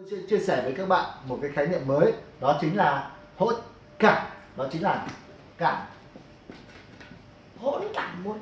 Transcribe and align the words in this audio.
Tôi 0.00 0.08
chia, 0.10 0.26
chia 0.28 0.44
sẻ 0.44 0.62
với 0.64 0.72
các 0.72 0.88
bạn 0.88 1.04
một 1.26 1.38
cái 1.42 1.50
khái 1.54 1.66
niệm 1.66 1.80
mới 1.86 2.12
đó 2.40 2.58
chính 2.60 2.76
là 2.76 3.10
hỗ 3.36 3.52
cản 3.98 4.26
đó 4.56 4.66
chính 4.72 4.82
là 4.82 5.06
cản 5.58 5.86
hỗn 7.60 7.82
cảm 7.94 8.24
luôn 8.24 8.38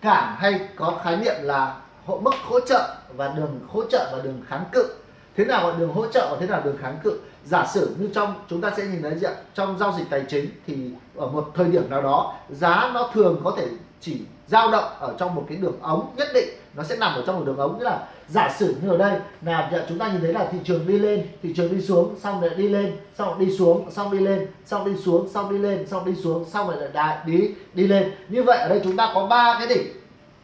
cản 0.00 0.34
hay 0.38 0.68
có 0.76 1.00
khái 1.04 1.16
niệm 1.16 1.34
là 1.42 1.80
hỗ 2.06 2.20
mức 2.20 2.34
hỗ 2.42 2.60
trợ 2.60 2.96
và 3.16 3.28
đường 3.28 3.60
hỗ 3.68 3.84
trợ 3.84 4.10
và 4.12 4.22
đường 4.22 4.42
kháng 4.48 4.64
cự. 4.72 4.94
Thế 5.36 5.44
nào 5.44 5.70
là 5.70 5.78
đường 5.78 5.92
hỗ 5.92 6.06
trợ 6.06 6.28
và 6.30 6.36
thế 6.40 6.46
nào 6.46 6.58
là 6.58 6.64
đường 6.64 6.78
kháng 6.80 6.98
cự? 7.04 7.20
Giả 7.44 7.66
sử 7.66 7.96
như 7.98 8.10
trong 8.14 8.34
chúng 8.48 8.60
ta 8.60 8.72
sẽ 8.76 8.86
nhìn 8.86 9.02
thấy 9.02 9.18
ạ? 9.24 9.34
Trong 9.54 9.78
giao 9.78 9.94
dịch 9.98 10.06
tài 10.10 10.24
chính 10.28 10.50
thì 10.66 10.90
ở 11.16 11.26
một 11.26 11.50
thời 11.54 11.68
điểm 11.68 11.90
nào 11.90 12.02
đó 12.02 12.36
giá 12.50 12.90
nó 12.94 13.10
thường 13.12 13.40
có 13.44 13.54
thể 13.56 13.68
chỉ 14.00 14.22
dao 14.46 14.70
động 14.70 14.92
ở 14.98 15.14
trong 15.18 15.34
một 15.34 15.44
cái 15.48 15.56
đường 15.58 15.78
ống 15.82 16.14
nhất 16.16 16.28
định 16.34 16.48
nó 16.78 16.84
sẽ 16.84 16.96
nằm 16.96 17.14
ở 17.14 17.22
trong 17.26 17.36
một 17.36 17.44
đường 17.46 17.58
ống. 17.58 17.78
Nghĩa 17.78 17.84
là 17.84 18.06
giả 18.28 18.50
sử 18.58 18.76
như 18.82 18.90
ở 18.90 18.96
đây 18.96 19.18
là 19.42 19.84
chúng 19.88 19.98
ta 19.98 20.08
nhìn 20.08 20.20
thấy 20.20 20.32
là 20.32 20.46
thị 20.52 20.58
trường 20.64 20.86
đi 20.86 20.98
lên 20.98 21.26
thị 21.42 21.52
trường 21.56 21.72
đi 21.72 21.80
xuống 21.80 22.14
xong 22.20 22.40
rồi 22.40 22.50
đi 22.56 22.68
lên 22.68 22.96
xong 23.18 23.38
đi 23.38 23.56
xuống 23.58 23.90
xong 23.90 24.12
đi 24.12 24.18
lên 24.18 24.46
xong 24.66 24.84
đi 24.84 25.00
xuống 25.04 25.28
xong 25.28 25.52
đi 25.52 25.58
lên 25.58 25.86
xong 25.86 26.04
đi 26.04 26.14
xuống 26.14 26.44
xong 26.44 26.68
rồi 26.68 26.88
lại 26.92 27.18
đi 27.26 27.50
đi 27.74 27.86
lên. 27.86 28.12
Như 28.28 28.42
vậy 28.42 28.58
ở 28.58 28.68
đây 28.68 28.80
chúng 28.84 28.96
ta 28.96 29.10
có 29.14 29.26
ba 29.26 29.56
cái 29.58 29.68
đỉnh 29.68 29.86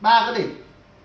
ba 0.00 0.22
cái 0.26 0.42
đỉnh. 0.42 0.54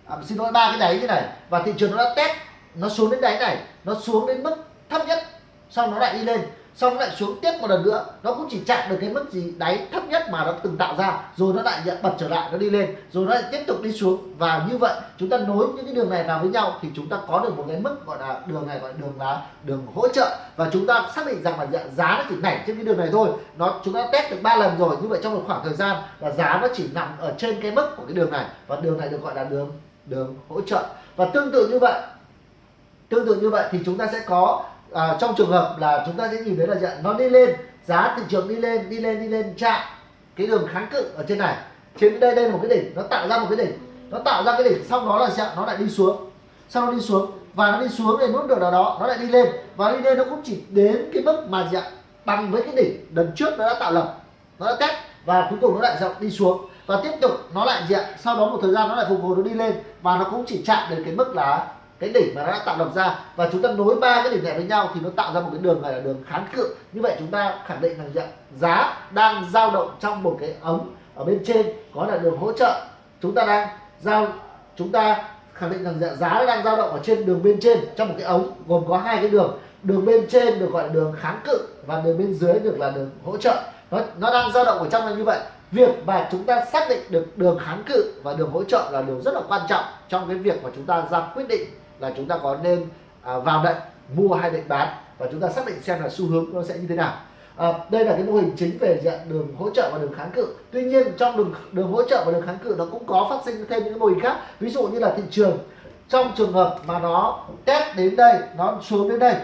À, 0.06 0.18
xin 0.26 0.38
lỗi 0.38 0.52
ba 0.52 0.70
cái 0.70 0.80
đáy 0.80 1.00
như 1.00 1.08
này. 1.08 1.24
Và 1.50 1.64
thị 1.64 1.74
trường 1.78 1.92
nó 1.92 1.98
đã 1.98 2.14
test 2.16 2.38
nó 2.76 2.90
xuống 2.90 3.12
đến 3.12 3.22
đáy 3.22 3.40
này 3.40 3.58
nó 3.84 3.96
xuống 3.96 4.28
đến 4.28 4.44
mức 4.44 4.56
thấp 4.90 5.08
nhất 5.08 5.24
xong 5.70 5.92
nó 5.92 6.00
lại 6.00 6.14
đi 6.14 6.24
lên 6.24 6.42
xong 6.80 6.98
lại 6.98 7.10
xuống 7.18 7.40
tiếp 7.42 7.52
một 7.62 7.70
lần 7.70 7.84
nữa, 7.84 8.06
nó 8.24 8.34
cũng 8.34 8.48
chỉ 8.50 8.62
chạm 8.68 8.90
được 8.90 8.98
cái 9.02 9.10
mức 9.10 9.32
gì 9.32 9.54
đáy 9.58 9.88
thấp 9.92 10.04
nhất 10.08 10.28
mà 10.32 10.46
nó 10.46 10.54
từng 10.64 10.78
tạo 10.78 10.96
ra, 10.98 11.22
rồi 11.36 11.54
nó 11.54 11.62
lại 11.62 11.82
bật 12.02 12.14
trở 12.20 12.28
lại, 12.28 12.50
nó 12.52 12.58
đi 12.58 12.70
lên, 12.70 12.96
rồi 13.12 13.26
nó 13.26 13.34
lại 13.34 13.44
tiếp 13.52 13.64
tục 13.68 13.82
đi 13.82 13.92
xuống. 13.92 14.34
Và 14.38 14.66
như 14.70 14.78
vậy, 14.78 14.94
chúng 15.18 15.30
ta 15.30 15.38
nối 15.38 15.68
những 15.76 15.86
cái 15.86 15.94
đường 15.94 16.10
này 16.10 16.24
vào 16.24 16.40
với 16.40 16.50
nhau 16.50 16.74
thì 16.82 16.90
chúng 16.96 17.10
ta 17.10 17.18
có 17.28 17.40
được 17.40 17.58
một 17.58 17.66
cái 17.68 17.80
mức 17.80 18.06
gọi 18.06 18.20
là 18.20 18.42
đường 18.46 18.68
này 18.68 18.80
gọi 18.80 18.92
là 18.94 18.98
đường 19.00 19.14
là 19.20 19.42
đường 19.64 19.88
hỗ 19.96 20.08
trợ. 20.08 20.38
Và 20.56 20.70
chúng 20.74 20.88
ta 20.88 21.10
xác 21.16 21.26
định 21.28 21.44
rằng 21.44 21.60
là 21.60 21.68
giá 21.96 22.18
nó 22.18 22.24
chỉ 22.30 22.36
nảy 22.42 22.64
trên 22.68 22.76
cái 22.76 22.86
đường 22.86 22.98
này 22.98 23.10
thôi. 23.12 23.30
Nó, 23.58 23.74
chúng 23.86 23.94
ta 23.94 24.08
test 24.12 24.32
được 24.32 24.38
ba 24.42 24.56
lần 24.56 24.78
rồi, 24.78 24.96
như 25.02 25.08
vậy 25.08 25.20
trong 25.24 25.36
một 25.36 25.44
khoảng 25.48 25.62
thời 25.64 25.74
gian 25.74 25.98
là 26.20 26.32
giá 26.32 26.60
nó 26.62 26.68
chỉ 26.74 26.90
nằm 26.94 27.08
ở 27.20 27.34
trên 27.38 27.62
cái 27.62 27.72
mức 27.72 27.90
của 27.98 28.04
cái 28.08 28.14
đường 28.14 28.32
này. 28.32 28.46
Và 28.68 28.76
đường 28.76 28.98
này 28.98 29.10
được 29.10 29.22
gọi 29.22 29.36
là 29.36 29.44
đường 29.44 29.72
đường 30.06 30.36
hỗ 30.50 30.62
trợ. 30.62 30.84
Và 31.16 31.26
tương 31.26 31.52
tự 31.52 31.68
như 31.68 31.80
vậy, 31.80 32.02
tương 33.10 33.26
tự 33.28 33.36
như 33.36 33.50
vậy 33.50 33.70
thì 33.72 33.80
chúng 33.86 33.98
ta 33.98 34.08
sẽ 34.12 34.20
có 34.26 34.64
à, 34.94 35.18
trong 35.20 35.36
trường 35.38 35.52
hợp 35.52 35.76
là 35.80 36.04
chúng 36.06 36.16
ta 36.16 36.30
sẽ 36.32 36.42
nhìn 36.42 36.58
thấy 36.58 36.68
là 36.68 36.76
gì? 36.76 36.88
nó 37.04 37.14
đi 37.14 37.30
lên 37.30 37.56
giá 37.86 38.16
thị 38.18 38.24
trường 38.30 38.48
đi 38.48 38.56
lên 38.56 38.90
đi 38.90 38.98
lên 38.98 39.20
đi 39.22 39.28
lên 39.28 39.54
chạm 39.58 39.82
cái 40.36 40.48
đường 40.48 40.68
kháng 40.74 40.88
cự 40.92 41.04
ở 41.16 41.24
trên 41.28 41.38
này. 41.38 41.56
Trên 42.00 42.20
đây 42.20 42.36
đây 42.36 42.46
là 42.46 42.52
một 42.52 42.60
cái 42.62 42.78
đỉnh 42.78 42.96
nó 42.96 43.02
tạo 43.02 43.28
ra 43.28 43.40
một 43.40 43.46
cái 43.50 43.58
đỉnh. 43.58 43.78
Nó 44.10 44.20
tạo 44.20 44.44
ra 44.44 44.52
cái 44.52 44.64
đỉnh 44.64 44.84
xong 44.84 45.06
đó 45.06 45.18
là 45.18 45.30
dạng 45.30 45.56
nó 45.56 45.66
lại 45.66 45.78
đi 45.78 45.90
xuống. 45.90 46.30
Sau 46.70 46.86
nó 46.86 46.92
đi 46.92 47.02
xuống 47.02 47.32
và 47.54 47.72
nó 47.72 47.82
đi 47.82 47.90
xuống 47.90 48.20
đến 48.20 48.32
mức 48.32 48.46
độ 48.50 48.56
nào 48.56 48.72
đó 48.72 48.98
nó 49.00 49.08
lại 49.08 49.18
đi 49.18 49.28
lên. 49.28 49.48
Và 49.76 49.92
đi 49.92 49.98
lên 49.98 50.18
nó 50.18 50.24
cũng 50.24 50.42
chỉ 50.44 50.62
đến 50.70 51.10
cái 51.14 51.24
mức 51.24 51.46
mà 51.50 51.68
gì 51.72 51.78
ạ? 51.78 51.84
Bằng 52.26 52.52
với 52.52 52.62
cái 52.62 52.76
đỉnh 52.76 53.06
lần 53.16 53.32
trước 53.36 53.50
nó 53.58 53.70
đã 53.70 53.80
tạo 53.80 53.92
lập 53.92 54.16
nó 54.60 54.66
đã 54.66 54.76
test 54.80 54.94
và 55.26 55.48
cuối 55.50 55.60
cùng 55.62 55.76
nó 55.76 55.82
lại 55.82 55.98
dạng 56.02 56.14
đi 56.20 56.32
xuống. 56.32 56.70
Và 56.86 57.00
tiếp 57.04 57.12
tục 57.22 57.32
nó 57.54 57.66
lại 57.66 57.84
gì 57.90 57.96
ạ? 57.96 58.06
Sau 58.20 58.36
đó 58.36 58.46
một 58.46 58.60
thời 58.62 58.72
gian 58.72 58.90
nó 58.90 58.96
lại 58.96 59.06
phục 59.10 59.22
hồi 59.22 59.38
nó 59.38 59.44
đi 59.44 59.54
lên 59.54 59.74
và 60.02 60.18
nó 60.18 60.24
cũng 60.32 60.44
chỉ 60.48 60.64
chạm 60.66 60.90
đến 60.90 61.04
cái 61.04 61.14
mức 61.14 61.36
là 61.36 61.68
cái 62.00 62.10
đỉnh 62.10 62.36
mà 62.36 62.44
nó 62.44 62.52
đã 62.52 62.62
tạo 62.66 62.78
lập 62.78 62.90
ra 62.96 63.20
và 63.36 63.50
chúng 63.52 63.62
ta 63.62 63.72
nối 63.72 63.96
ba 63.96 64.22
cái 64.24 64.34
đỉnh 64.34 64.44
này 64.44 64.54
với 64.54 64.64
nhau 64.64 64.90
thì 64.94 65.02
nó 65.04 65.10
tạo 65.16 65.34
ra 65.34 65.40
một 65.40 65.50
cái 65.52 65.62
đường 65.62 65.82
này 65.82 65.94
là 65.94 66.00
đường 66.00 66.24
kháng 66.28 66.48
cự. 66.56 66.76
Như 66.94 67.02
vậy 67.02 67.16
chúng 67.20 67.28
ta 67.28 67.60
khẳng 67.66 67.82
định 67.82 67.98
rằng 67.98 68.28
giá 68.60 68.98
đang 69.12 69.50
dao 69.52 69.72
động 69.72 69.90
trong 70.00 70.24
một 70.24 70.38
cái 70.40 70.56
ống 70.62 70.96
ở 71.16 71.26
bên 71.26 71.44
trên, 71.46 71.66
có 71.96 72.06
là 72.06 72.18
đường 72.18 72.38
hỗ 72.38 72.52
trợ. 72.52 72.82
Chúng 73.22 73.34
ta 73.34 73.46
đang 73.46 73.68
giao, 74.02 74.28
chúng 74.76 74.92
ta 74.92 75.24
khẳng 75.54 75.72
định 75.72 75.84
rằng 75.84 76.16
giá 76.18 76.44
đang 76.48 76.64
dao 76.64 76.78
động 76.78 76.90
ở 76.90 77.00
trên 77.04 77.26
đường 77.26 77.44
bên 77.44 77.60
trên, 77.60 77.80
trong 77.96 78.08
một 78.08 78.16
cái 78.18 78.28
ống 78.28 78.52
gồm 78.68 78.84
có 78.88 78.98
hai 78.98 79.18
cái 79.18 79.28
đường. 79.28 79.60
Đường 79.84 80.06
bên 80.06 80.28
trên 80.30 80.60
được 80.60 80.72
gọi 80.72 80.84
là 80.84 80.94
đường 80.94 81.16
kháng 81.20 81.40
cự 81.46 81.68
và 81.86 82.02
đường 82.02 82.18
bên 82.18 82.34
dưới 82.34 82.60
được 82.60 82.80
là 82.80 82.92
đường 82.92 83.10
hỗ 83.26 83.38
trợ. 83.38 83.64
Nó 83.92 84.00
nó 84.18 84.32
đang 84.32 84.52
dao 84.52 84.66
động 84.66 84.78
ở 84.78 84.90
trong 84.90 85.06
là 85.06 85.12
như 85.12 85.24
vậy. 85.24 85.40
Việc 85.72 85.90
mà 86.06 86.30
chúng 86.32 86.44
ta 86.44 86.66
xác 86.66 86.90
định 86.90 87.00
được 87.10 87.38
đường 87.38 87.60
kháng 87.66 87.84
cự 87.86 88.14
và 88.24 88.34
đường 88.34 88.52
hỗ 88.52 88.64
trợ 88.64 88.90
là 88.92 89.02
điều 89.02 89.22
rất 89.22 89.34
là 89.34 89.42
quan 89.48 89.62
trọng 89.70 89.84
trong 90.10 90.28
cái 90.28 90.38
việc 90.38 90.64
mà 90.64 90.70
chúng 90.76 90.86
ta 90.86 91.04
ra 91.12 91.20
quyết 91.36 91.48
định 91.48 91.62
là 92.00 92.12
chúng 92.18 92.28
ta 92.28 92.38
có 92.44 92.58
nên 92.64 92.86
à, 93.22 93.40
vào 93.40 93.64
lệnh 93.64 93.78
mua 94.16 94.36
hay 94.36 94.52
lệnh 94.52 94.68
bán 94.68 94.88
và 95.18 95.28
chúng 95.32 95.40
ta 95.40 95.50
xác 95.50 95.66
định 95.66 95.82
xem 95.82 96.02
là 96.02 96.10
xu 96.10 96.26
hướng 96.26 96.46
nó 96.54 96.64
sẽ 96.64 96.78
như 96.78 96.88
thế 96.90 96.96
nào. 96.96 97.14
À, 97.56 97.74
đây 97.90 98.06
là 98.06 98.14
cái 98.14 98.24
mô 98.24 98.34
hình 98.34 98.52
chính 98.58 98.78
về 98.80 99.02
dạng 99.04 99.30
đường 99.30 99.56
hỗ 99.60 99.70
trợ 99.70 99.90
và 99.94 100.00
đường 100.00 100.14
kháng 100.14 100.32
cự. 100.32 100.48
Tuy 100.72 100.84
nhiên 100.84 101.08
trong 101.18 101.38
đường 101.38 101.54
đường 101.72 101.92
hỗ 101.92 102.04
trợ 102.04 102.24
và 102.26 102.32
đường 102.32 102.46
kháng 102.46 102.58
cự 102.64 102.76
nó 102.78 102.86
cũng 102.92 103.06
có 103.06 103.28
phát 103.30 103.40
sinh 103.46 103.66
thêm 103.70 103.84
những 103.84 104.00
mô 104.00 104.06
hình 104.06 104.20
khác. 104.20 104.38
Ví 104.60 104.70
dụ 104.70 104.88
như 104.88 105.00
là 105.00 105.14
thị 105.18 105.24
trường. 105.32 105.58
Trong 106.10 106.32
trường 106.38 106.54
hợp 106.54 106.78
mà 106.86 107.00
nó 107.00 107.46
test 107.66 107.98
đến 107.98 108.16
đây 108.16 108.40
nó 108.58 108.80
xuống 108.82 109.10
đến 109.10 109.20
đây 109.20 109.36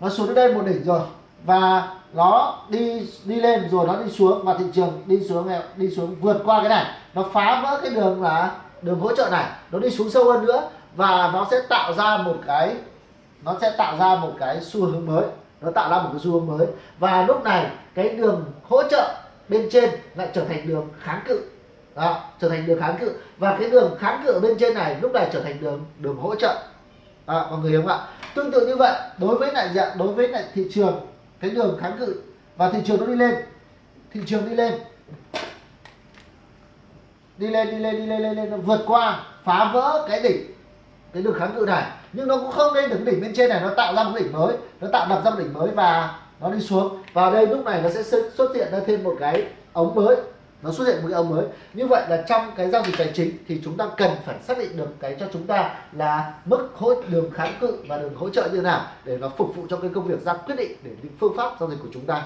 nó 0.00 0.08
xuống 0.08 0.26
đến 0.26 0.34
đây 0.34 0.54
một 0.54 0.62
đỉnh 0.66 0.84
rồi 0.84 1.00
và 1.44 1.88
nó 2.12 2.58
đi 2.68 3.08
đi 3.24 3.36
lên 3.36 3.68
rồi 3.70 3.86
nó 3.86 3.96
đi 4.02 4.10
xuống 4.10 4.44
và 4.44 4.54
thị 4.58 4.64
trường 4.72 5.02
đi 5.06 5.20
xuống 5.28 5.48
đi 5.76 5.90
xuống 5.90 6.16
vượt 6.20 6.42
qua 6.44 6.60
cái 6.60 6.68
này 6.68 6.86
nó 7.14 7.24
phá 7.32 7.60
vỡ 7.62 7.80
cái 7.82 7.90
đường 7.90 8.22
là 8.22 8.56
đường 8.82 9.00
hỗ 9.00 9.16
trợ 9.16 9.28
này 9.30 9.44
nó 9.70 9.78
đi 9.78 9.90
xuống 9.90 10.10
sâu 10.10 10.32
hơn 10.32 10.46
nữa 10.46 10.68
và 10.98 11.30
nó 11.32 11.46
sẽ 11.50 11.60
tạo 11.68 11.92
ra 11.92 12.16
một 12.16 12.36
cái 12.46 12.74
nó 13.44 13.56
sẽ 13.60 13.70
tạo 13.78 13.96
ra 13.98 14.14
một 14.14 14.32
cái 14.40 14.60
xu 14.60 14.86
hướng 14.86 15.06
mới. 15.06 15.24
Nó 15.60 15.70
tạo 15.70 15.90
ra 15.90 16.02
một 16.02 16.08
cái 16.12 16.20
xu 16.24 16.32
hướng 16.32 16.46
mới. 16.46 16.66
Và 16.98 17.24
lúc 17.28 17.44
này 17.44 17.70
cái 17.94 18.08
đường 18.08 18.44
hỗ 18.62 18.82
trợ 18.88 19.14
bên 19.48 19.68
trên 19.72 19.90
lại 20.14 20.28
trở 20.34 20.44
thành 20.44 20.68
đường 20.68 20.88
kháng 21.00 21.22
cự. 21.26 21.40
Đó, 21.94 22.20
trở 22.40 22.48
thành 22.48 22.66
đường 22.66 22.80
kháng 22.80 22.96
cự. 23.00 23.12
Và 23.38 23.56
cái 23.60 23.70
đường 23.70 23.96
kháng 23.98 24.22
cự 24.26 24.40
bên 24.40 24.58
trên 24.58 24.74
này 24.74 24.96
lúc 25.00 25.12
này 25.12 25.28
trở 25.32 25.40
thành 25.40 25.60
đường 25.60 25.84
đường 25.98 26.16
hỗ 26.16 26.34
trợ. 26.34 26.62
À, 27.26 27.46
mọi 27.50 27.58
người 27.58 27.70
hiểu 27.70 27.82
không 27.82 27.90
ạ? 27.90 27.98
Tương 28.34 28.52
tự 28.52 28.66
như 28.66 28.76
vậy 28.76 28.92
đối 29.18 29.38
với 29.38 29.52
lại 29.52 29.68
dạng 29.74 29.98
đối 29.98 30.08
với 30.08 30.28
lại 30.28 30.44
thị 30.54 30.66
trường 30.72 31.06
cái 31.40 31.50
đường 31.50 31.78
kháng 31.80 31.96
cự. 31.98 32.22
Và 32.56 32.70
thị 32.70 32.78
trường 32.84 33.00
nó 33.00 33.06
đi 33.06 33.16
lên. 33.16 33.34
Thị 34.12 34.20
trường 34.26 34.48
đi 34.48 34.56
lên. 34.56 34.74
Đi 37.36 37.46
lên 37.46 37.70
đi 37.70 37.78
lên 37.78 37.96
đi 37.96 38.06
lên 38.06 38.22
lên 38.22 38.36
lên 38.36 38.50
nó 38.50 38.56
vượt 38.56 38.80
qua 38.86 39.22
phá 39.44 39.70
vỡ 39.72 40.06
cái 40.08 40.20
đỉnh 40.20 40.57
cái 41.12 41.22
đường 41.22 41.34
kháng 41.38 41.54
cự 41.54 41.64
này. 41.66 41.90
Nhưng 42.12 42.28
nó 42.28 42.36
cũng 42.36 42.50
không 42.50 42.74
lên 42.74 42.90
được 42.90 43.04
đỉnh 43.04 43.20
bên 43.20 43.32
trên 43.36 43.48
này, 43.48 43.60
nó 43.60 43.74
tạo 43.74 43.94
ra 43.94 44.04
một 44.04 44.18
đỉnh 44.18 44.32
mới, 44.32 44.56
nó 44.80 44.88
tạo 44.92 45.08
lập 45.08 45.22
ra 45.24 45.30
một 45.30 45.36
đỉnh 45.38 45.52
mới 45.52 45.70
và 45.70 46.20
nó 46.40 46.50
đi 46.50 46.60
xuống. 46.60 47.02
Và 47.12 47.30
đây 47.30 47.46
lúc 47.46 47.64
này 47.64 47.82
nó 47.82 47.88
sẽ 47.90 48.02
xuất 48.34 48.54
hiện 48.54 48.68
ra 48.72 48.80
thêm 48.86 49.04
một 49.04 49.16
cái 49.20 49.46
ống 49.72 49.94
mới. 49.94 50.16
Nó 50.62 50.72
xuất 50.72 50.88
hiện 50.88 50.96
một 50.96 51.08
cái 51.08 51.16
ống 51.16 51.28
mới. 51.28 51.46
Như 51.74 51.86
vậy 51.86 52.04
là 52.08 52.24
trong 52.28 52.52
cái 52.56 52.70
giao 52.70 52.82
dịch 52.84 52.94
tài 52.98 53.10
chính 53.14 53.38
thì 53.48 53.60
chúng 53.64 53.76
ta 53.76 53.88
cần 53.96 54.10
phải 54.24 54.36
xác 54.42 54.58
định 54.58 54.76
được 54.76 54.88
cái 55.00 55.16
cho 55.20 55.26
chúng 55.32 55.46
ta 55.46 55.74
là 55.92 56.34
mức 56.44 56.68
hỗ, 56.76 57.02
đường 57.02 57.30
kháng 57.30 57.54
cự 57.60 57.78
và 57.88 57.98
đường 57.98 58.14
hỗ 58.14 58.30
trợ 58.30 58.42
như 58.42 58.56
thế 58.56 58.62
nào 58.62 58.86
để 59.04 59.16
nó 59.16 59.28
phục 59.28 59.56
vụ 59.56 59.66
cho 59.70 59.76
cái 59.76 59.90
công 59.94 60.04
việc 60.04 60.20
ra 60.20 60.34
quyết 60.34 60.54
định 60.56 60.72
để 60.82 60.90
phương 61.20 61.36
pháp 61.36 61.52
giao 61.60 61.70
dịch 61.70 61.78
của 61.82 61.88
chúng 61.92 62.06
ta. 62.06 62.22